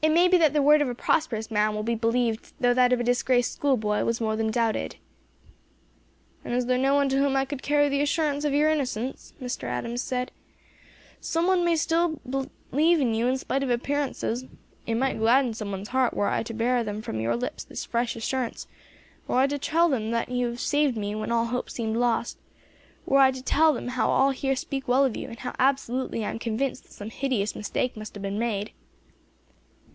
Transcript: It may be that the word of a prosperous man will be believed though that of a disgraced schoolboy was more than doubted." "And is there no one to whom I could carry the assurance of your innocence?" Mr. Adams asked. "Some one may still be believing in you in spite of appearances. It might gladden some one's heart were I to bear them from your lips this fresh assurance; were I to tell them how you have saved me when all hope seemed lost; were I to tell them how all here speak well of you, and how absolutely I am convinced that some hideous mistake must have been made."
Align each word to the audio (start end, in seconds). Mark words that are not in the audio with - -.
It 0.00 0.08
may 0.10 0.26
be 0.26 0.36
that 0.38 0.52
the 0.52 0.62
word 0.62 0.82
of 0.82 0.88
a 0.88 0.96
prosperous 0.96 1.48
man 1.48 1.76
will 1.76 1.84
be 1.84 1.94
believed 1.94 2.54
though 2.58 2.74
that 2.74 2.92
of 2.92 2.98
a 2.98 3.04
disgraced 3.04 3.52
schoolboy 3.52 4.02
was 4.02 4.20
more 4.20 4.34
than 4.34 4.50
doubted." 4.50 4.96
"And 6.44 6.52
is 6.52 6.66
there 6.66 6.76
no 6.76 6.94
one 6.96 7.08
to 7.10 7.18
whom 7.18 7.36
I 7.36 7.44
could 7.44 7.62
carry 7.62 7.88
the 7.88 8.00
assurance 8.00 8.44
of 8.44 8.52
your 8.52 8.68
innocence?" 8.68 9.32
Mr. 9.40 9.62
Adams 9.64 10.10
asked. 10.12 10.32
"Some 11.20 11.46
one 11.46 11.64
may 11.64 11.76
still 11.76 12.18
be 12.28 12.50
believing 12.72 13.10
in 13.10 13.14
you 13.14 13.26
in 13.28 13.38
spite 13.38 13.62
of 13.62 13.70
appearances. 13.70 14.44
It 14.88 14.96
might 14.96 15.20
gladden 15.20 15.54
some 15.54 15.70
one's 15.70 15.90
heart 15.90 16.14
were 16.14 16.26
I 16.26 16.42
to 16.44 16.54
bear 16.54 16.82
them 16.82 17.00
from 17.00 17.20
your 17.20 17.36
lips 17.36 17.62
this 17.62 17.84
fresh 17.84 18.16
assurance; 18.16 18.66
were 19.28 19.36
I 19.36 19.46
to 19.46 19.58
tell 19.58 19.88
them 19.88 20.10
how 20.10 20.24
you 20.26 20.48
have 20.48 20.58
saved 20.60 20.96
me 20.96 21.14
when 21.14 21.30
all 21.30 21.44
hope 21.46 21.70
seemed 21.70 21.94
lost; 21.96 22.38
were 23.06 23.20
I 23.20 23.30
to 23.30 23.40
tell 23.42 23.72
them 23.72 23.86
how 23.86 24.10
all 24.10 24.30
here 24.32 24.56
speak 24.56 24.88
well 24.88 25.04
of 25.04 25.16
you, 25.16 25.28
and 25.28 25.38
how 25.38 25.54
absolutely 25.60 26.24
I 26.24 26.30
am 26.30 26.40
convinced 26.40 26.82
that 26.82 26.92
some 26.92 27.10
hideous 27.10 27.54
mistake 27.54 27.96
must 27.96 28.16
have 28.16 28.22
been 28.22 28.40
made." 28.40 28.72